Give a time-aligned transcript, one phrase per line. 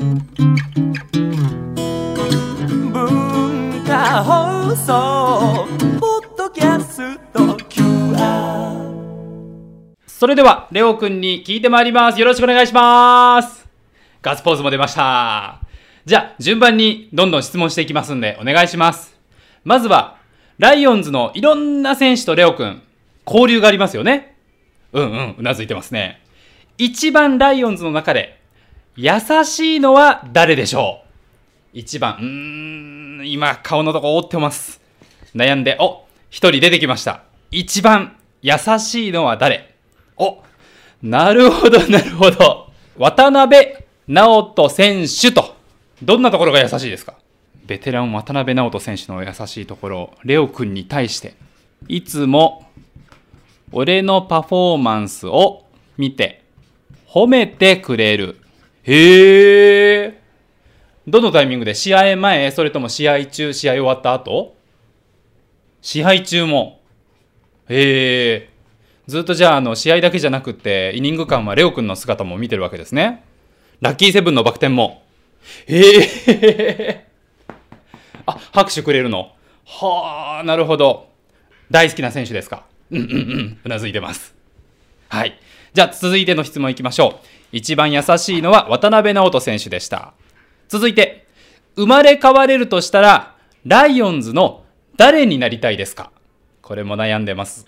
[0.00, 0.16] 文
[3.84, 5.68] 化放送
[6.00, 8.94] ポッドキャスト QR
[10.06, 12.18] それでは、レオくんに聞いてまいります。
[12.18, 13.68] よろしくお願いします。
[14.22, 15.60] ガッツポーズも出ました。
[16.06, 19.14] じゃあ、順番にどんどん質問していきますんで、お願いします。
[19.64, 20.16] まずは、
[20.56, 22.80] ライオンズのいろんな選手とレオくん、
[23.26, 24.34] 交流がありますよね。
[24.94, 26.22] うんうん、うなずいてますね。
[26.78, 28.39] 一番ライオンズの中で、
[28.96, 29.12] 優
[29.44, 31.78] しいのは誰でしょう？
[31.78, 32.24] 一番、うー
[33.22, 34.80] ん、今、顔のとこ覆ってます。
[35.34, 37.22] 悩んで、お、一人出てきました。
[37.52, 39.74] 一番優しいのは誰？
[40.16, 40.42] お、
[41.02, 42.70] なるほど、なるほど。
[42.98, 43.74] 渡辺
[44.08, 45.54] 直人選手と、
[46.02, 47.14] どんなところが優しいですか？
[47.64, 51.36] ベテラン渡辺直人選手の優しいところ、レオ君に対して、
[51.86, 52.68] いつも、
[53.70, 55.64] 俺のパフォーマンスを
[55.96, 56.42] 見て、
[57.06, 58.39] 褒めてくれる。
[58.84, 60.14] へー。
[61.06, 64.54] どのタイミングで試合前、それとも試合中、試合終わった後？
[65.82, 66.80] 試合中も。
[67.68, 68.50] へえ。
[69.06, 73.24] ずっとじゃあ、あの、試合だけじゃなくて、イニング間はレオ君の姿も見てるわけですね。
[73.80, 75.02] ラッキーセブンのバク転も。
[75.66, 75.82] へ
[76.28, 77.06] え。
[78.26, 79.32] あ、拍手くれるの。
[79.64, 81.08] はあ、なるほど。
[81.70, 82.66] 大好きな選手ですか。
[82.90, 83.58] うんうんうん。
[83.64, 84.34] うなずいてます。
[85.08, 85.38] はい。
[85.72, 87.26] じゃあ、続いての質問いきましょう。
[87.52, 90.14] 一番優しいのは渡辺直人選手でした。
[90.68, 91.26] 続いて、
[91.76, 93.34] 生まれ変われるとしたら、
[93.66, 94.64] ライオンズの
[94.96, 96.10] 誰になりたいですか？
[96.62, 97.66] これも悩んでます。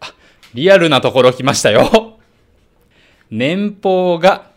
[0.00, 0.14] あ、
[0.54, 2.18] リアルなところ来ましたよ。
[3.30, 4.50] 年俸が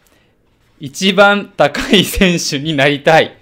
[0.79, 3.37] 一番高い選手になりたい。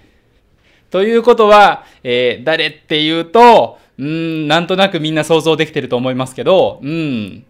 [0.90, 7.44] ということは、えー誰っていうと、うん、なんとなくみんな想像できてると思いますけど、うん。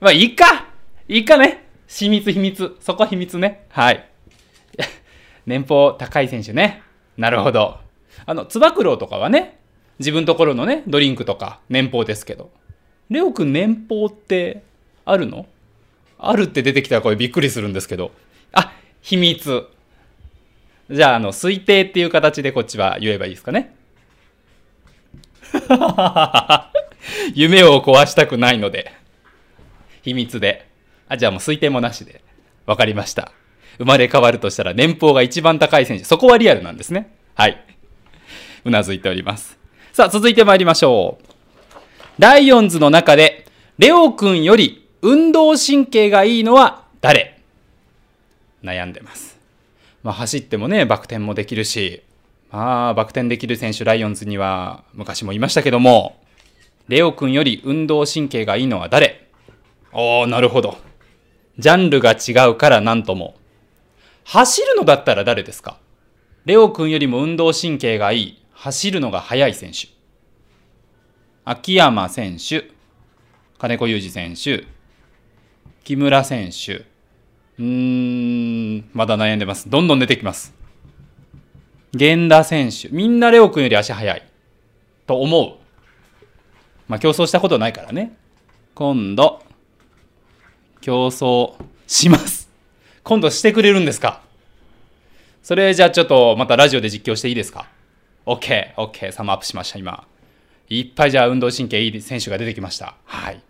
[0.00, 0.66] まあ、いいか
[1.08, 2.76] いいかね秘密秘密。
[2.80, 3.66] そこ秘密ね。
[3.68, 4.08] はい。
[5.44, 6.82] 年俸高い選手ね。
[7.16, 7.78] なるほど。
[8.26, 9.58] あの、つば九郎とかはね、
[9.98, 12.50] 自分ところのね、ドリンクとか年俸ですけど。
[13.10, 14.62] レオくん年俸って
[15.04, 15.46] あるの？
[16.16, 18.12] あるって出てきたらこれびっくりするんですけど。
[18.52, 19.66] あ、秘密。
[20.90, 23.74] じゃあ、あの、推定っていう形でこっちは言えばいいですかね。
[27.34, 28.92] 夢を壊したくないので。
[30.02, 30.69] 秘密で。
[31.10, 32.22] あ、じゃあもう推定もなしで。
[32.66, 33.32] わかりました。
[33.78, 36.04] 生まれ変わるとしたら年俸が一番高い選手。
[36.04, 37.12] そこはリアルなんですね。
[37.34, 37.64] はい。
[38.64, 39.58] うなずいております。
[39.92, 42.22] さあ、続いて参りましょう。
[42.22, 43.46] ライオンズの中で、
[43.78, 47.40] レオ君より運動神経がいいのは誰？
[48.62, 49.36] 悩んでます。
[50.04, 52.02] まあ、走ってもね、バク転もできるし、
[52.52, 56.20] まあ、バク転できる選手、ライオンズには昔もいましたけども、
[56.86, 59.26] レオ君より運動神経がいいのは誰？
[59.92, 60.76] おー、なるほど。
[61.60, 63.36] ジャンルが違うからなんとも。
[64.24, 65.78] 走るのだったら誰ですか？
[66.46, 69.88] レオ君よりも運動神経がいい、走るのが速い選手。
[71.44, 72.70] 秋山選手、
[73.58, 74.64] 金子裕二選手、
[75.84, 76.74] 木村選手。
[76.76, 79.68] うーん、まだ悩んでます。
[79.68, 80.54] どんどん出てきます。
[81.92, 82.88] 源田選手。
[82.88, 84.22] みんなレオ君より足速い。
[85.06, 85.54] と思う。
[86.88, 88.16] まあ競争したことないからね。
[88.74, 89.42] 今度、
[90.80, 91.54] 競争
[91.86, 92.48] します。
[93.02, 94.20] 今度してくれるんですか？
[95.42, 97.66] それじゃあちょっとまたラジオで実況していいですか
[98.26, 100.06] ?OK、OK、サムアップしました、今。
[100.68, 102.94] いっぱいじゃあ運動神経いい選手が出てきました。
[103.04, 103.40] はい。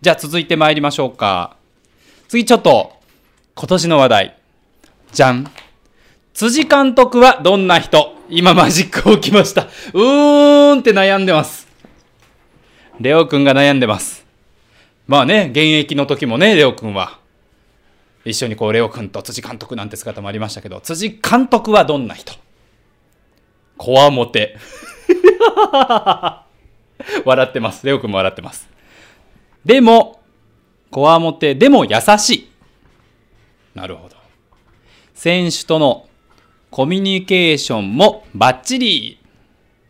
[0.00, 1.56] じゃあ続いて参りましょうか。
[2.28, 2.92] 次ちょっと、
[3.54, 4.36] 今年の話題。
[5.12, 5.50] じゃん。
[6.34, 8.14] 辻監督はどんな人？
[8.28, 9.62] 今マジック起きました。
[9.62, 11.66] うーんって悩んでます。
[13.00, 14.26] レオくんが悩んでます。
[15.08, 17.18] まあね、現役の時もね、レオくんは。
[18.26, 22.34] 一緒にこう、レオくんと辻監督なんて姿もありましたけど、辻監督はどんな人？
[23.78, 24.58] こわもて。
[27.24, 27.86] 笑ってます。
[27.86, 28.68] レオくんも笑ってます。
[29.64, 30.20] でも、
[30.90, 32.50] こわもて、でも優しい。
[33.74, 34.16] なるほど。
[35.14, 36.06] 選手との
[36.70, 39.18] コミュニケーションもバッチリ。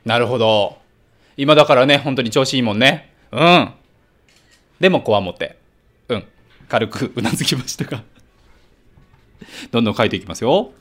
[0.04, 0.78] なるほど。
[1.36, 3.12] 今だからね、本当に調子いいもんね。
[3.32, 3.72] うん。
[4.80, 5.58] でもこわもて。
[6.08, 6.24] うん。
[6.68, 8.02] 軽くうなずきましたが。
[9.70, 10.72] どんどん書いていきますよ。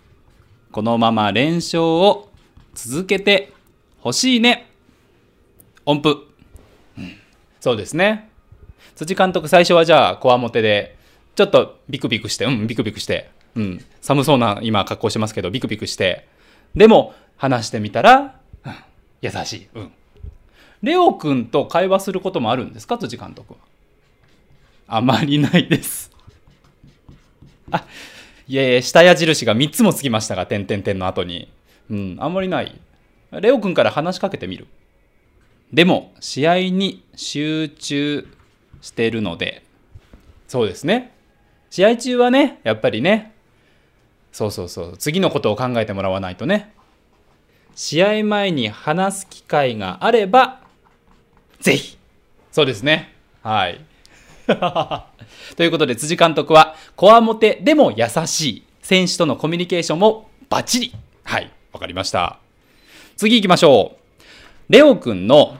[0.72, 2.30] このまま連勝を
[2.74, 3.54] 続けて
[4.00, 4.70] ほしいね。
[5.86, 6.28] 音符。
[6.98, 7.18] うん
[7.60, 8.30] そうですね。
[8.96, 10.96] 辻監督最初はじゃあこわもてで、
[11.36, 16.28] ちょっとビクビクして、うん、ビクビクして、うん、寒そうな今格好してますけど、ビクビクして、
[16.76, 18.74] でも話してみたら、うん
[19.22, 19.68] 優しい。
[19.74, 19.92] うん。
[20.84, 22.98] レオ君と会話することもあるんですか？
[23.00, 23.60] 辻監督は。
[24.88, 26.12] あまりないです。
[27.72, 27.86] あ、
[28.48, 31.52] いやいや、下矢印が3つもつきましたが、点々点の後に。
[31.90, 32.80] うん、あんまりない。
[33.32, 34.68] レオ君から話しかけてみる。
[35.74, 38.28] でも、試合に集中
[38.82, 39.64] してるので、
[40.48, 41.14] そうですね。
[41.70, 43.34] 試合中はね、やっぱりね、
[44.32, 46.74] そうそうそう、次のことを考えてもらわないとね。
[47.76, 50.62] 試合前に話す機会があれば、
[51.60, 51.98] ぜひ。
[52.52, 53.14] そうですね。
[53.44, 53.87] はい。
[55.58, 58.64] ということで、辻監督は、こわもてでも優しい。
[58.82, 60.94] 選手とのコミュニケーションもバッチリ。
[61.24, 61.52] はい。
[61.74, 62.40] わかりました。
[63.18, 63.98] 次行きましょ
[64.70, 64.72] う。
[64.72, 65.58] レオくんの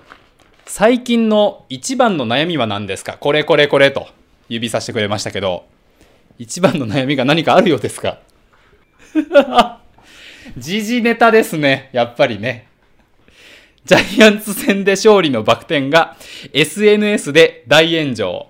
[0.66, 3.18] 最近の一番の悩みは何ですか？
[3.18, 4.08] これこれこれと
[4.48, 5.66] 指さしてくれましたけど、
[6.38, 8.20] 一番の悩みが何かあるようですか？
[10.58, 11.90] 時事ネタですね。
[11.92, 12.68] やっぱりね。
[13.86, 16.16] ジャイアンツ戦で勝利のバク転が
[16.54, 18.48] SNS で大炎上。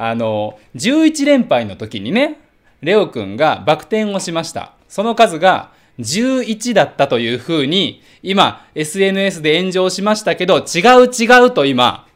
[0.00, 2.38] あの、11連敗の時にね、
[2.82, 4.72] レオくんがバク転をしました。
[4.88, 12.06] その数が11だったというふうに、今 SNS で炎上しましたけど、違う違うと今、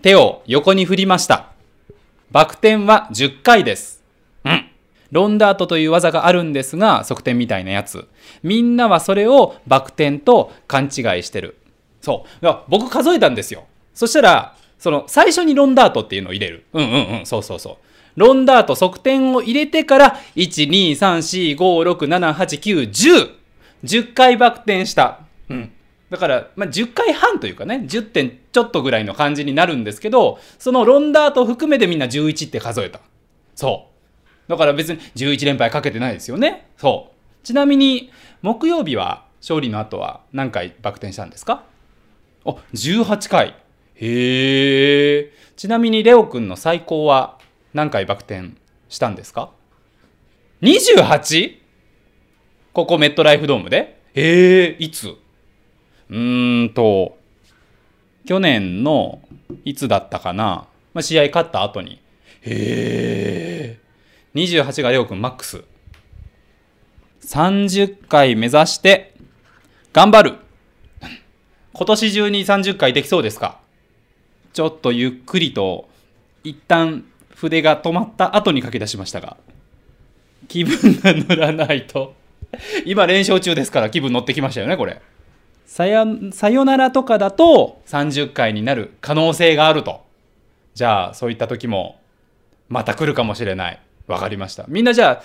[0.00, 1.50] 手を横に振りました。
[2.30, 4.02] バク転は10回です。
[4.46, 4.70] うん。
[5.12, 8.08] ロンダートという技があるんですが、側転みたいなやつ。
[8.42, 10.90] みんなはそれをバク転と勘違い
[11.22, 11.58] してる。
[12.00, 12.46] そう。
[12.68, 13.66] 僕数えたんですよ。
[13.92, 16.64] そしたら、その、最初にロンダートっていうのを入れる。
[16.72, 17.76] うんうんうん、そうそうそう。
[18.16, 23.30] ロンダート側転を入れてから、1、2、3、4、5、6、7、8、9、10。
[23.84, 25.20] 10回バク転した。
[25.50, 25.72] うん。
[26.08, 33.00] だから、まあ、10回半というかね、10点ちょっとぐらいの感じになるんですけど、そのロンダート含めてみんな11って数えた。
[33.54, 33.88] そ
[34.46, 34.50] う。
[34.50, 36.68] だから別に11連敗かけてないですよね。
[36.76, 37.46] そう。
[37.46, 41.64] ちなみに、木曜日は勝利の後は何回バク転したんですか？
[42.44, 43.56] あ、18回。
[43.96, 45.32] へえ。
[45.56, 47.38] ちなみにレオくんの最高は
[47.72, 48.50] 何回バク転
[48.88, 49.50] したんですか
[50.62, 51.58] ？28?
[52.72, 54.00] ここメットライフドームで？
[54.14, 55.08] へえ、いつ？
[55.08, 57.18] うーんと、
[58.26, 59.22] 去年の
[59.64, 62.00] いつだったかな、まあ、試合勝った後に。
[62.42, 63.80] へえ。
[64.34, 65.64] 28がレオくんマックス。
[67.22, 69.14] 30回目指して、
[69.92, 70.36] 頑張る。
[71.72, 73.58] 今年中に30回できそうですか？
[74.56, 75.86] ちょっとゆっくりと、
[76.42, 77.04] 一旦
[77.34, 79.36] 筆が止まった後に書き出しましたが、
[80.48, 82.14] 気分が乗らないと。
[82.86, 85.02] 今連勝中ですから気分乗ってきましたよね、これ。
[85.66, 90.06] さよ、さよならとかだと30回になる可能性があると。
[90.72, 92.00] じゃあ、そういった時も、
[92.70, 93.78] また来るかもしれない。
[94.06, 94.64] わかりました。
[94.68, 95.22] みんなじゃあ、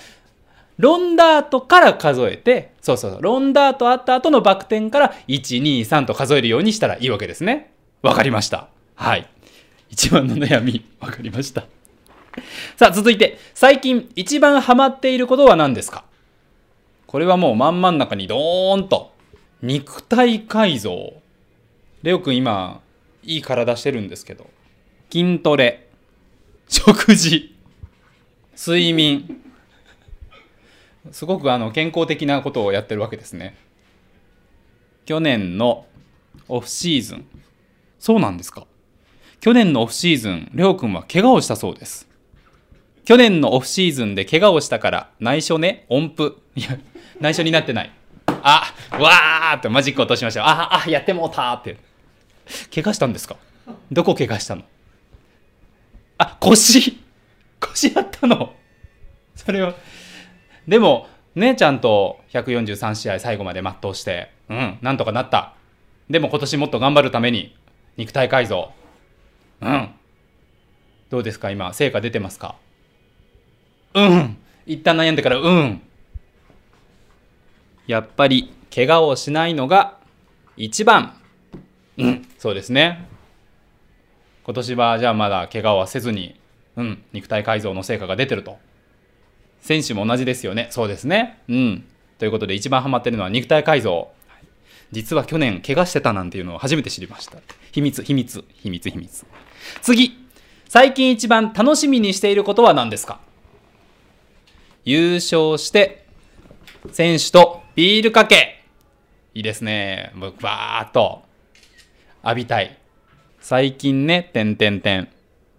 [0.78, 7.72] ロンダートから数えて、そうそうそう、ロンダートあった後のバク転から1、2、3と数えるようにしたらいいわけですね。
[8.02, 8.68] わかりました。
[9.02, 9.28] はい。
[9.90, 11.62] 一番の悩み、わかりました。
[12.78, 16.06] さあ、続いて、最近一番ハマっていることは何ですか？
[17.08, 19.12] これはもう真ん真ん中にドーンと。
[19.64, 21.14] 肉体改造。
[22.04, 22.82] レオくん今、
[23.24, 24.48] いい体してるんですけど。
[25.12, 25.90] 筋トレ。
[26.68, 27.56] 食事。
[28.56, 29.42] 睡眠。
[31.12, 33.58] すごくあの健康的なことをやってるわけですね。
[35.06, 35.88] 去年の
[36.48, 37.26] オフシーズン。
[37.98, 38.68] そうなんですか？
[39.42, 42.08] 去年のオフシーズン、りょうくんは怪我をしたそうです。
[43.06, 46.40] 去年のオフシーズンで怪我をしたから、内緒ね、音符。
[46.54, 46.78] いや、
[47.20, 47.92] 内緒になってない。
[48.28, 50.48] あ、わーってマジック落としました。
[50.48, 51.78] あ、あ、やってもうたーって。
[52.72, 53.36] 怪我したんですか？
[53.92, 54.62] どこ怪我したの？
[56.20, 57.02] あ、腰
[57.60, 58.54] 腰やったの
[59.36, 59.74] それは。
[60.68, 65.56] でも、ね、ちゃんと143試合最後まで全うして、うん、なんとかなった。
[66.12, 67.58] でも今年もっと頑張るために、
[67.98, 68.72] 肉体改造。
[69.62, 69.90] うん。
[71.10, 71.52] どうですか？
[71.52, 72.56] 今、成果出てますか？
[73.94, 74.38] うん。
[74.66, 75.82] 一旦悩んでから、うん。
[77.88, 79.98] やっぱり、怪我をしないのが
[80.56, 81.18] 一番。
[81.98, 83.06] うん、そうですね。
[84.46, 86.40] 今年はじゃあまだ怪我はせずに、
[86.78, 88.58] うん、肉体改造の成果が出てると。
[89.60, 90.68] 選手も同じですよね。
[90.72, 91.40] そうですね。
[91.50, 91.86] うん。
[92.18, 94.08] ということで一番ハマってるのは肉体改造。
[94.92, 97.38] 実は去年怪我してたなんていうのを初めて知りました。
[97.72, 99.26] 秘密、秘密、秘密、秘密。
[99.82, 100.18] 次。
[100.68, 103.20] 最近一番楽しみにしていることは何ですか？
[104.86, 106.06] 優勝して、
[106.92, 108.64] 選手とビールかけ。
[109.34, 110.12] いいですね。
[110.16, 111.24] もうバーっと
[112.24, 112.78] 浴びたい。
[113.40, 115.10] 最近ね、てんてんてん。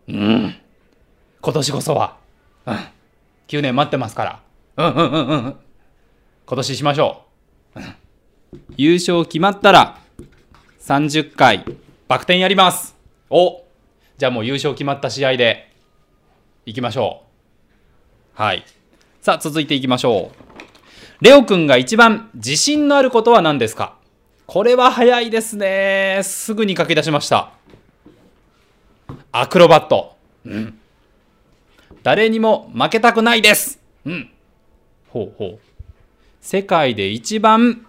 [0.09, 0.57] うん。
[1.41, 2.19] 今年こそは。
[2.67, 2.75] うん。
[3.49, 4.43] 9年待ってますから。
[4.77, 5.57] うんうんうんうんうん。
[6.47, 7.25] 今年しましょ
[7.75, 7.81] う。
[7.81, 7.95] うん
[8.77, 9.99] 優勝決まったら、
[10.81, 11.65] 30回、
[12.09, 12.97] バク転やります。
[13.29, 13.65] お
[14.19, 15.73] じゃあもう優勝決まった試合で、
[16.65, 17.23] 行きましょ
[18.39, 18.43] う。
[18.43, 18.65] はい。
[19.21, 20.31] さあ、続いていきましょ
[21.21, 21.25] う。
[21.25, 23.97] レオくんが一番自信のあることは何ですか？
[24.47, 26.21] これは早いですね。
[26.25, 27.53] すぐに書き出しました。
[29.31, 30.17] アクロバット。
[30.45, 30.79] うん。
[32.03, 33.81] 誰にも負けたくないです。
[34.05, 34.31] うん。
[35.11, 35.59] ほうほう。
[36.41, 37.87] 世界で一番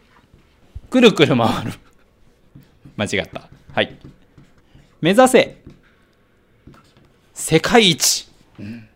[0.93, 1.73] くるくる回る。
[2.97, 3.49] 間違った。
[3.73, 3.97] はい。
[5.01, 5.57] 目指せ。
[7.33, 8.87] 世界一、うん。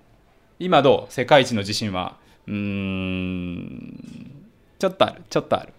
[0.59, 1.11] 今どう？
[1.11, 2.17] 世界一の自信は。
[2.45, 4.45] うーん。
[4.77, 5.23] ちょっとある。
[5.27, 5.73] ちょっとある。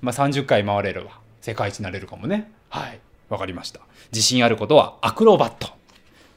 [0.00, 2.52] まあ30回回れれば世界一になれるかもね。
[2.68, 3.00] はい。
[3.28, 3.80] わかりました。
[4.12, 5.70] 自信あることはアクロバット。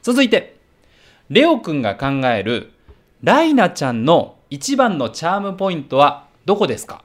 [0.02, 0.56] 続いて
[1.30, 2.72] レオくんが考える
[3.22, 7.04] ライナちゃんの一番のチャームポイントはどこですか？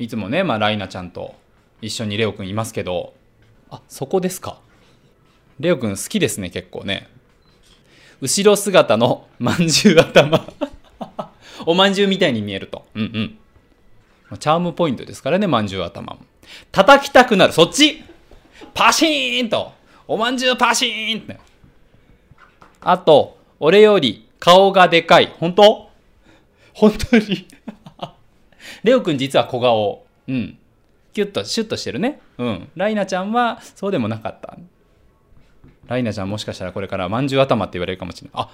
[0.00, 1.34] いつもね、まあ、ライナちゃんと
[1.82, 3.12] 一緒にレオくんいますけど。
[3.70, 4.58] あそこですか？
[5.60, 7.06] レオくん好きですね結構ね。
[8.22, 10.42] 後ろ姿の まんじゅう頭。
[11.66, 12.86] おまんじゅうみたいに見えると。
[12.94, 13.38] うんうん。
[14.30, 16.20] まあチャームポイントですからねまんじゅう頭も。
[16.72, 17.52] 叩きたくなる。
[17.52, 18.02] そっち！
[18.72, 19.74] パシーンと。
[20.08, 21.38] おまんじゅうパシーンって。
[22.80, 25.34] あと俺より顔がでかい。
[25.38, 25.90] 本当？
[26.72, 27.46] 本当に
[28.82, 30.06] レオくん実は小顔。
[30.28, 30.58] うん。
[31.12, 32.20] キュッとシュッとしてるね。
[32.38, 32.68] うん。
[32.76, 34.56] ライナちゃんはそうでもなかった。
[35.86, 38.44] ライナちゃんもしかしたらこれからまんじゅう頭って言われるかもしれない。
[38.44, 38.50] あ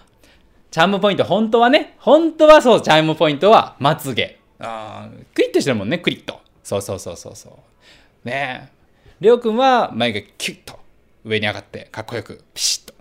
[0.70, 1.96] チャームポイント本当はね。
[1.98, 4.38] 本当はそうチャームポイントはまつげ。
[4.58, 6.40] あークリッとしてるもんねクリッと。
[6.62, 8.28] そうそうそうそうそう。
[8.28, 8.76] ねえ。
[9.20, 10.78] レオくんは眉毛キュッと。
[11.24, 12.94] 上に上がってかっこよくピシッと。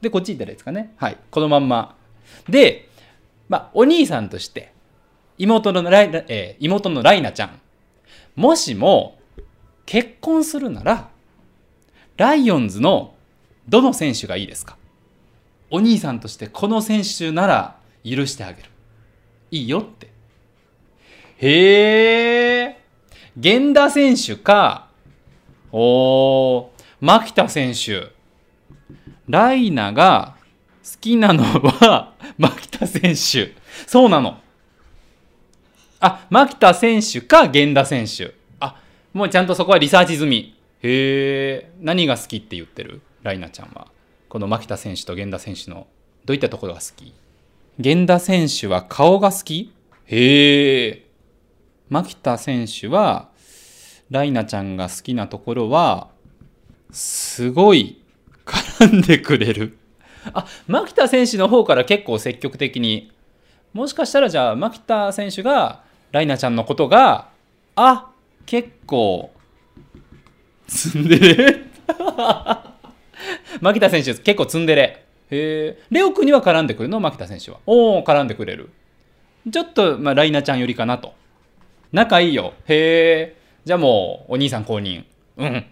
[0.00, 0.92] でこっち行ったらいいですかね。
[0.96, 1.16] はい。
[1.30, 1.96] このまんま。
[2.48, 2.88] で
[3.48, 4.71] まあお兄さんとして
[5.42, 7.60] 妹のライナ、えー妹のライナちゃん。
[8.36, 9.18] もしも
[9.84, 11.10] 結婚するなら
[12.16, 13.14] ライオンズの
[13.68, 14.76] どの選手がいいですか？
[15.68, 18.68] お兄さんとしてこの選手なら許してあげる。
[19.50, 20.12] いいよって。
[21.38, 22.78] へえ
[23.34, 24.88] 源田選手か
[25.72, 26.68] おー
[27.00, 28.12] 牧田選手。
[29.28, 30.36] ライナが
[30.84, 33.54] 好きなのは牧田選手。
[33.88, 34.41] そうなの。
[36.04, 38.34] あ牧田選手か源田選手。
[38.58, 38.76] あ
[39.12, 40.58] もうちゃんとそこはリサーチ済み。
[40.82, 43.00] へえ何が好きって言ってる？
[43.22, 43.86] ライナちゃんは。
[44.28, 45.86] この牧田選手と源田選手の
[46.24, 47.14] どういったところが好き？
[47.78, 49.72] 源田選手は顔が好き？
[50.06, 51.06] へえ
[51.88, 53.28] 牧田選手は
[54.10, 56.08] ライナちゃんが好きなところは
[56.90, 58.02] すごい
[58.44, 59.78] 絡んでくれる。
[60.34, 63.12] あ牧田選手の方から結構積極的に。
[63.72, 67.28] もしかしたらじゃあ牧田選手がライナちゃんのことが
[67.74, 68.10] あ
[68.46, 69.32] 結構
[70.66, 71.56] ツンデレ。
[73.60, 75.04] 牧田選手結構ツンデレ。
[75.30, 77.00] へえレオ君には絡んでくるの？
[77.00, 77.58] 牧田選手は。
[77.66, 78.70] おお絡んでくれる。
[79.50, 81.14] ちょっと、まあ、ライナちゃん寄りかなと。
[81.92, 82.54] 仲いいよ。
[82.68, 85.04] へえじゃあもうお兄さん公認。
[85.36, 85.66] うん。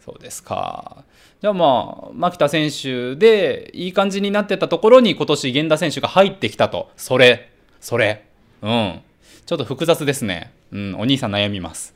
[0.00, 1.04] そうですか。
[1.40, 6.90] じゃあまあ牧田選手でいい感じになってたところに今年源田選手が入ってきたと。
[6.96, 7.50] それ。
[7.80, 8.24] それ。
[8.62, 9.00] うん。
[9.46, 10.52] ちょっと複雑ですね。
[10.72, 11.94] うんお兄さん悩みます。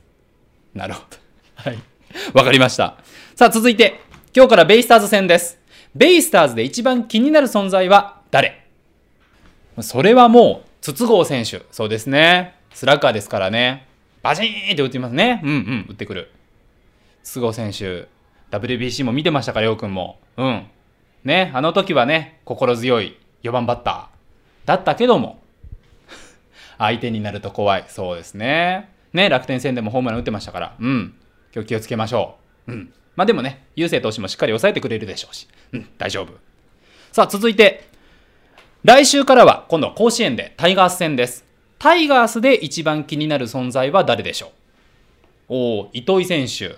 [0.73, 1.17] なるほど。
[1.55, 1.77] はい。
[2.33, 2.95] わかりました。
[3.35, 3.99] さあ続いて
[4.33, 5.59] 今日からベイスターズ戦です。
[5.93, 8.65] ベイスターズで一番気になる存在は誰？
[9.81, 11.63] それはもう筒香選手。
[11.71, 12.55] そうですね。
[12.73, 13.85] スラッガーですからね。
[14.23, 15.41] バチーンって打ってますね。
[15.43, 16.31] うんうん打ってくる。
[17.23, 18.07] 筒香選手
[18.51, 20.21] WBC も見てましたか、りょうくんも。
[20.37, 20.67] うん。
[21.25, 25.40] ね、あの時はね、心強い4番バッターだったけども、
[26.81, 27.85] 相手になると怖い。
[27.87, 28.89] そうですね。
[29.13, 31.13] ね、楽天戦でもホームラン打ってましたから、うん。
[31.53, 32.71] 今日気をつけましょう。
[32.71, 32.93] うん。
[33.15, 36.33] まあでもね、優勢投手もしっかり抑えてくれるでしょうし、うん、大丈夫。
[37.11, 37.87] さあ、続いて、
[38.83, 41.45] 来週からは今度は甲子園でタイガース戦です。
[41.77, 44.49] タイガースで一番気になる存在は誰でしょう？
[45.49, 46.77] おお、糸井選手。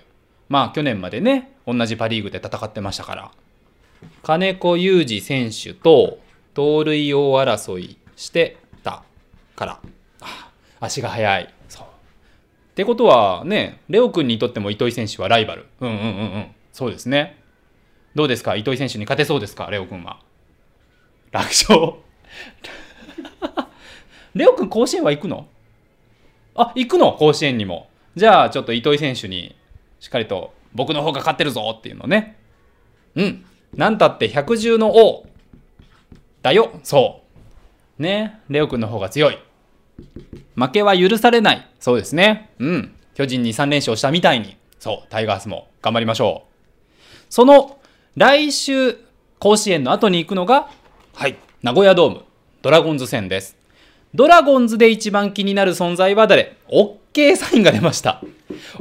[0.50, 3.30] まあ去年までね、同じパ・リーグで戦ってましたから。
[4.22, 6.18] 金子裕二選手と
[6.52, 9.02] 盗塁王争いしてた
[9.56, 9.80] から。
[10.84, 11.54] 足が速い。
[11.68, 11.86] そう。
[11.86, 11.88] っ
[12.74, 15.66] てことはね、レオ君にとっても糸井選手はライバル。
[15.80, 16.46] うんうんうんうん。
[16.72, 17.38] そうですね。
[18.14, 18.56] どうですか？
[18.56, 19.70] 糸井選手に勝てそうですか？
[19.70, 20.20] レオ君は。
[21.30, 21.94] 楽勝。
[24.34, 25.46] レオ君甲子園は行くの？
[26.54, 27.12] あ、行くの？
[27.12, 27.88] 甲子園にも。
[28.16, 29.56] じゃあちょっと糸井選手に
[30.00, 32.36] しっかりと僕の方が勝ってるぞっていうのね。
[33.14, 33.44] うん。
[33.74, 35.26] なんたって百獣の王
[36.42, 36.78] だよ。
[36.82, 37.22] そ
[37.98, 38.02] う。
[38.02, 38.40] ね。
[38.48, 39.38] レオ君の方が強い。
[40.56, 41.68] 負けは許されない。
[41.80, 42.50] そうですね。
[42.58, 42.94] うん。
[43.14, 44.56] 巨人に3連勝したみたいに。
[44.78, 45.08] そう。
[45.08, 47.14] タイガースも頑張りましょう。
[47.30, 47.78] その
[48.16, 48.98] 来週
[49.38, 50.68] 甲子園の後に行くのが、
[51.14, 51.36] はい。
[51.62, 52.22] 名古屋ドーム
[52.62, 53.56] ドラゴンズ戦です。
[54.14, 58.22] ドラゴンズで一番気になる存在は誰 ?OK サインが出ました。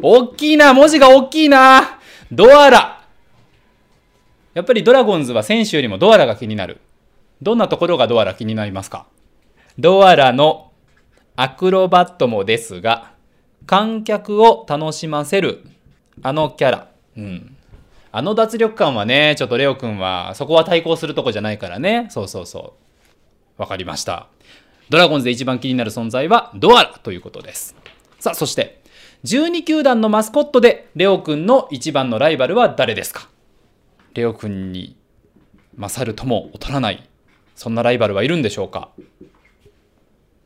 [0.01, 2.00] 大きいな、文字が大きいな。
[2.32, 3.03] ドアラ。
[4.53, 6.82] やっぱりドラゴンズは選手よりもドアラが気になる。
[7.41, 9.08] どんなところがドアラ気になりますか？
[9.79, 10.72] ドアラの
[11.36, 13.13] アクロバットもですが、
[13.66, 15.63] 観客を楽しませる
[16.22, 16.88] あのキャラ。
[17.18, 17.56] うん。
[18.12, 22.08] あの脱力感はね、ちょっとレオ君は、そこは対抗するとこじゃないからね。
[22.12, 22.75] そうそうそ
[23.58, 23.62] う。
[23.62, 24.28] わかりました。
[24.90, 27.75] ドラゴンズで一番気になる存在はドアラということです。
[28.20, 28.84] さあ、そして、
[29.24, 33.30] 12球団のマスコットでレオ君の一番のライバルは誰ですか？
[34.13, 34.96] レオ君に
[35.78, 37.10] 勝るとも劣らない、
[37.56, 38.90] そんなライバルはいるんでしょうか？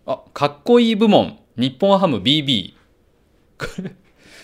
[0.07, 2.73] あ、かっこいい部門、日本ハム BB。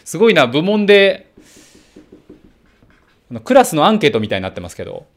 [0.03, 1.31] すごいな、部門で、
[3.45, 5.07] クラスのアンケートみたいになってますけど、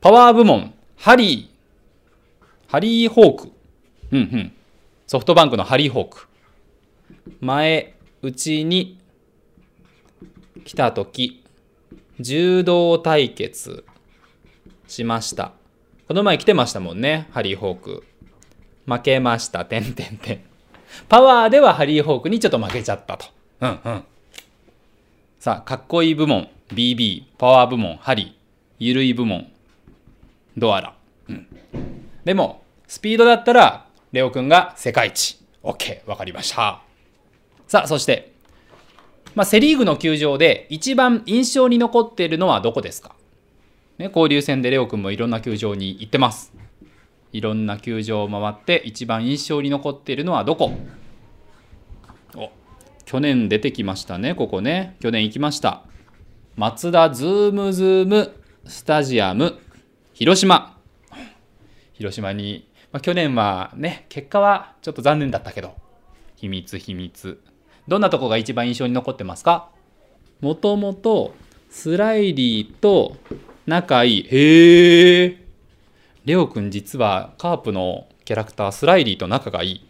[0.00, 1.58] パワー部門、ハリー、
[2.68, 3.52] ハリー・ホーク。
[4.12, 4.52] うんうん。
[5.08, 6.28] ソフトバンクのハリー・ホーク。
[7.40, 9.00] 前、うちに
[10.64, 11.42] 来たとき、
[12.20, 13.84] 柔道対決
[14.86, 15.52] しました。
[16.06, 18.04] この前来てましたもんね、ハリー・ホーク。
[18.88, 20.40] 負けました、てんてんてん。
[21.08, 23.26] パワーではハリー・ホークにちょっと負けちゃったと。
[23.60, 24.04] うんうん。
[25.38, 28.32] さあ、かっこいい部門、BB、パワー部門、ハリー、
[28.78, 29.52] ゆるい部門、
[30.56, 30.94] ドアラ。
[31.28, 31.46] うん。
[32.24, 35.38] でも、スピードだったら、レオくんが世界一。
[35.62, 36.80] OK、わかりました。
[37.66, 38.32] さあ、そして、
[39.34, 43.14] まあ、セ・リーグの球場で一番印象に残っているのはどこですか、
[43.98, 46.52] ね、交流戦でレオくんもいろんな球場に行ってます。
[47.32, 50.72] いろんな球場を回って一番印象に残っているのはどこ？
[52.34, 52.50] お
[53.04, 54.96] 去年出てきましたね、ここね。
[55.00, 55.82] 去年行きました。
[56.56, 58.32] 松田ズームズーム
[58.64, 59.58] スタジアム
[60.12, 60.76] 広島。
[61.94, 65.74] 広島に、まあ、去年はね、結果はちょっと残念だったけど、
[66.36, 67.40] 秘密秘密。
[67.86, 69.70] どんなとこが一番印象に残ってますか？
[70.40, 71.34] もともと
[71.70, 73.16] スライリーと
[73.66, 74.28] 仲いい。
[74.28, 75.47] へえ。
[76.28, 79.88] レオくん実はカープのキャラクタースライリーと仲がいい。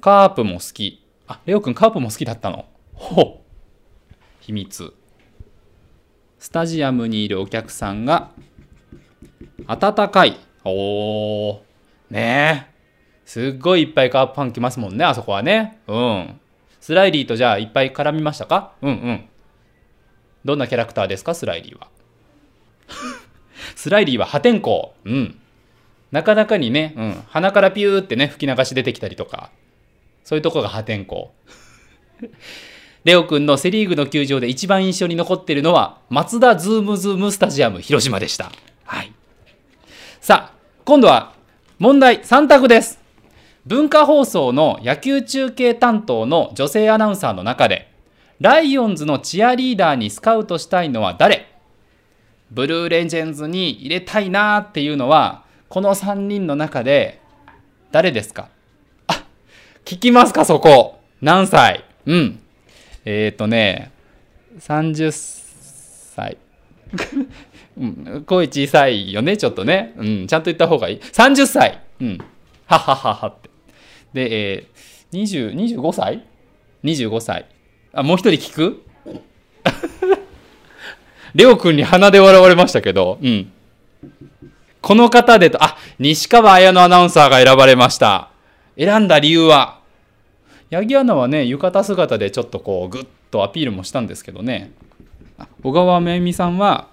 [0.00, 1.04] カープも好き。
[1.26, 2.64] あ、レオくんカープも好きだったの？
[2.94, 4.14] ほう。
[4.40, 4.94] 秘密。
[6.38, 8.30] スタジアムにいるお客さんが
[9.66, 10.40] 温かい。
[10.64, 11.60] おー。
[12.08, 12.74] ねえ。
[13.26, 15.78] すっごいいっぱいカープファン来ますもんね、あそこはね。
[15.86, 16.40] うん。
[16.80, 18.72] スライリーとじゃあいっぱい絡みましたか？
[18.80, 19.28] うんうん。
[20.46, 21.88] どんなキャラクターですか、スライリーは。
[23.76, 24.88] スライリーは破天荒。
[25.04, 25.38] うん。
[26.10, 27.22] なかなかにね、うん。
[27.28, 29.50] 鼻からピューってね、吹き流し出てきたりとか。
[30.24, 31.26] そういうとこが破天荒。
[33.04, 38.50] レオくんのセリーグの球場で一番印象に残っているのは、マツダ Zoom-Zoom スタジアム広島でした。
[38.84, 39.12] はい。
[40.20, 41.34] さあ、今度は
[41.78, 42.98] 問題3択です。
[43.66, 47.90] 文化放送の野球中継担当の女性アナウンサーの中で、
[48.40, 51.55] ライオンズのチアリーダーにスカウトしたいのは誰？
[52.50, 57.20] ブルーレジェンズに入れたいなっていうのは、この3人の中で
[57.92, 58.48] 誰ですか？
[59.08, 59.24] あ、
[59.84, 61.00] 聞きますかそこ。
[61.20, 61.84] 何歳？
[62.06, 62.38] うん。
[63.04, 63.90] えっ、ー、とね、
[64.58, 66.38] 30歳。
[67.78, 69.92] うん、声小さいよね、ちょっとね。
[69.98, 70.98] うん、ちゃんと言った方がいい。
[70.98, 71.80] 30歳。
[72.00, 72.18] うん。
[72.66, 73.50] ははははって。
[74.14, 76.24] で、えー、20、25歳
[76.84, 77.46] ?25 歳。
[77.92, 78.82] あ、もう一人聞く？
[81.36, 83.52] レオ君に鼻で笑われましたけど、うん。
[84.80, 88.30] この方でと、あ、西川綾乃アナウンサーが選ばれました。
[88.78, 89.80] 選んだ理由は
[90.70, 94.72] 八木アナはね、浴衣姿でちょっとこう、ぐっとアピールもしたんですけどね。
[95.62, 96.88] 小川めみさんは、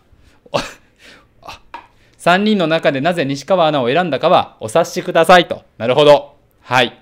[2.19, 5.63] 3人の中でなぜ西川アナを選んだかはお察しくださいと。
[5.77, 6.35] なるほど。
[6.61, 6.99] はい。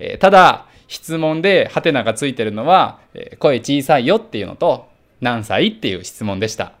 [0.00, 4.88] えー、ただ、質問でハテナがついてるのは、えー、声小さいよっていうのと、
[5.20, 5.68] 何歳？
[5.68, 6.72] っていう質問でした。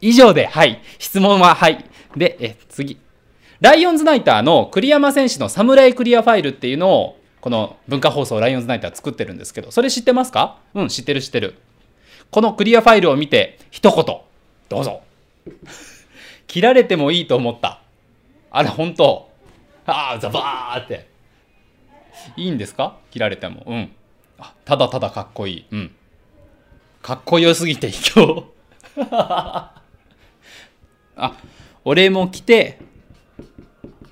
[0.00, 0.80] 以上で、はい。
[0.98, 1.84] 質問は、はい。
[2.16, 2.98] で、え次。
[3.60, 10.58] ライオンズナイターの栗山選手のサムライクリアファイルっていうのを、この文化放送ライオンズナイター作ってるんですけど、それ知ってますか？
[10.74, 11.56] うん、知ってる知ってる。
[12.30, 14.04] このクリアファイルを見て、一言、
[14.68, 15.02] どうぞ。
[16.46, 17.80] 切られてもいいと思った。
[18.50, 19.30] あれ、本当
[19.86, 21.08] ああ、ザバーって。
[22.36, 22.98] いいんですか？
[23.10, 23.62] 切られても。
[23.66, 23.92] うん。
[24.38, 25.66] あただただかっこいい。
[25.70, 25.94] うん。
[27.02, 28.44] かっこよすぎて今日。
[31.16, 31.34] あ、
[31.84, 32.78] 俺も来て、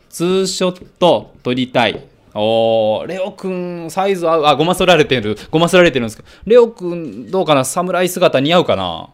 [0.08, 2.02] ツーショット撮りたい。
[2.34, 4.46] おー、レオくん、サイズ合う。
[4.46, 5.36] あ、ごますられてる。
[5.50, 7.64] ごますられてるんですけど、レオくん、どうかな？
[7.64, 9.10] 侍姿似合うかな？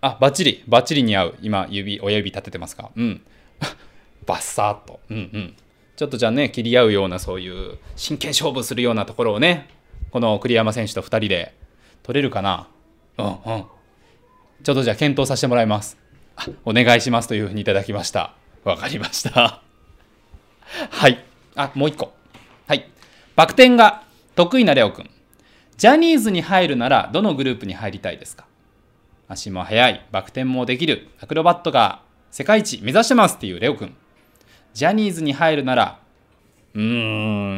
[0.00, 1.34] あ、バッチリ、バッチリ似合う。
[1.42, 2.90] 今、指、親指立ててますか？
[2.96, 3.22] うん。
[4.26, 5.00] バッサーっと。
[5.10, 5.54] うんうん。
[5.96, 9.68] ちょっとじゃあね、切り合うようなそういう真剣勝負するようなところをね、
[10.10, 11.54] この栗山選手と2人で
[12.10, 12.66] 取れるかな？
[13.18, 13.34] うんうん。
[14.64, 15.96] ちょっとじゃあ検討させてもらいます。
[16.34, 18.34] あお願いしますというふうにいただきました。
[18.64, 19.62] わかりました。
[20.90, 21.24] はい。
[21.54, 22.12] あ、もう一個。
[22.66, 22.90] はい。
[23.36, 24.02] バク転が
[24.34, 25.10] 得意なレオくん。
[25.76, 28.44] ジャニーズに入るならどのグループに入りたいですか？
[29.28, 33.94] 足も速い、バク転もできる、アクロバットが世界一目指してますっていうレオくん。
[34.74, 36.00] ジャニーズに入るなら、
[36.74, 36.82] うー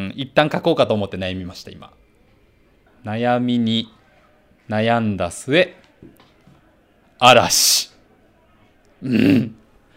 [0.08, 1.90] ん、一旦書こうかと思って悩みました、今。
[3.04, 3.90] 悩みに
[4.72, 5.74] 悩んだ末、
[7.18, 7.90] 嵐。
[9.02, 9.54] うん。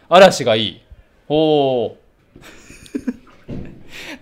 [0.09, 0.81] 嵐がいい。
[1.29, 1.95] おー。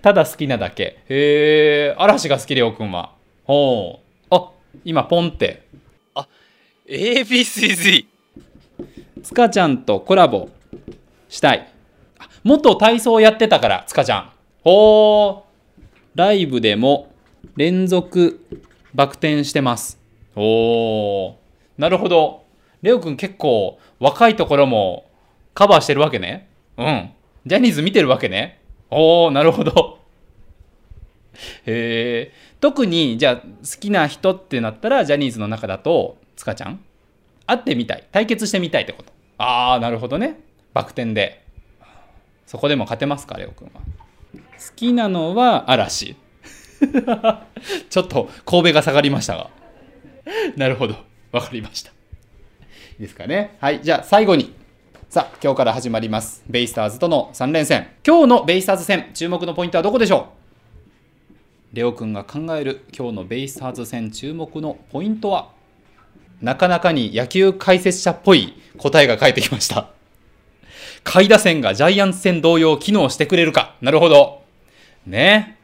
[0.00, 1.00] ただ好きなだけ。
[1.08, 3.14] へえ、嵐が好きレオくんは。
[3.48, 3.98] おー。
[4.30, 4.52] あ、
[4.84, 5.66] 今ポンって。
[6.88, 8.06] ABCZ
[9.24, 10.50] つかちゃんとコラボ
[11.28, 11.68] したい。
[12.20, 14.30] あ元体操やってたから、つかちゃん。
[14.62, 15.42] おー。
[16.14, 17.12] ライブでも
[17.56, 18.46] 連続
[18.94, 20.03] バク転してます。
[20.36, 21.34] おー。
[21.78, 22.44] なるほど。
[22.82, 25.10] レオくん結構若いところも
[25.54, 26.48] カバーしてるわけね。
[26.76, 27.10] うん。
[27.46, 28.60] ジャニーズ見てるわけね。
[28.90, 29.98] おー、なるほど。
[31.66, 32.32] へえ。
[32.60, 33.44] 特に、じゃあ、好
[33.80, 36.80] きな人ってなったら、ジャニーズの中だと、つかちゃん？
[37.46, 38.04] 会ってみたい。
[38.12, 39.12] 対決してみたいってこと。
[39.38, 40.40] ああ、なるほどね。
[40.72, 41.44] バク転で。
[42.46, 43.72] そこでも勝てますか、レオくんは。
[44.32, 44.40] 好
[44.76, 46.16] きなのは嵐。
[47.90, 49.50] ちょっと神戸が下がりましたが。
[50.56, 50.96] なるほど。
[51.32, 51.90] わかりました。
[51.90, 51.94] い
[53.00, 53.56] いですかね。
[53.60, 53.80] はい。
[53.82, 54.52] じゃあ最後に。
[55.08, 56.42] さあ、今日から始まります。
[56.48, 57.88] ベイスターズとの3連戦。
[58.06, 60.32] 今日のベイスターズ戦、注目のポイントはどこでしょ
[61.72, 61.76] う？
[61.76, 65.50] レオくんが考える今日のベイスターズ戦注目のポイントは？
[66.40, 69.88] なかなかに野球解説者っぽい答えが返ってきました。
[71.04, 73.76] 下位打線がジャイアンツ戦同様機能してくれるか。
[73.80, 74.42] なるほど。
[75.06, 75.58] ね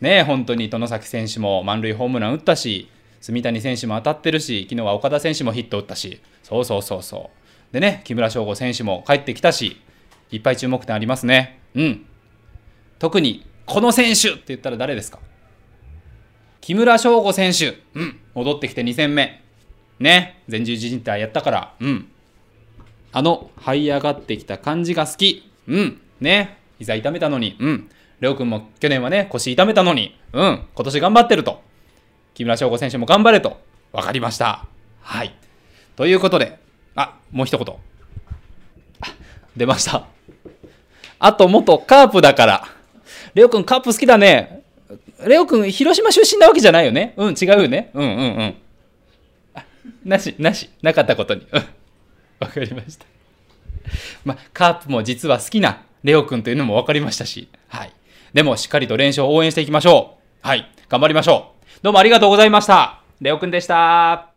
[0.00, 2.88] ね本当に外崎選手も満塁ホームラン打ったし、
[3.26, 7.30] 住谷選手も当たってるし、昨日は岡田選手もヒット打ったし、そうそうそうそ
[7.70, 7.72] う。
[7.72, 9.80] でね、木村翔吾選手も帰ってきたし、
[10.30, 11.58] いっぱい注目点ありますね。
[11.74, 12.06] うん。
[13.00, 15.18] 特に、この選手って言ったら誰ですか？
[16.60, 17.78] 木村翔吾選手。
[17.94, 18.20] うん。
[18.34, 19.42] 戻ってきて2戦目。
[19.98, 20.42] ね。
[20.48, 21.74] 前十字靭帯やったから。
[21.80, 22.08] うん。
[23.12, 25.50] あの、這い上がってきた感じが好き。
[25.66, 26.00] うん。
[26.20, 26.58] ね。
[26.78, 27.56] 膝痛めたのに。
[27.58, 27.90] うん。
[28.20, 30.16] レオ君も去年はね、腰痛めたのに。
[30.32, 30.66] うん。
[30.74, 31.62] 今年頑張ってると。
[32.36, 33.58] 木村翔吾選手も頑張れと。
[33.92, 34.66] わかりました。
[35.00, 35.34] はい。
[35.96, 36.58] ということで、
[36.94, 37.74] あ、もう一言。
[39.56, 40.06] 出ました。
[41.18, 42.68] あと、元カープだから。
[43.32, 44.64] レオ君カープ好きだね。
[45.26, 47.14] レオ君広島出身なわけじゃないよね。
[47.16, 47.90] うん、違うよね。
[47.94, 48.54] うんうんうん。
[50.04, 51.46] なし、なし、なかったことに。
[51.50, 51.64] うん。
[52.38, 53.06] わかりました。
[54.26, 57.92] まあ、カープも実は好きなレオ君というのも分かりましたし、はい。
[58.34, 60.46] でも、しっかりと練習を応援していきましょう。
[60.46, 60.70] はい。
[60.90, 61.55] 頑張りましょう。
[61.82, 63.00] どうもありがとうございました。
[63.20, 64.30] レオくんでした。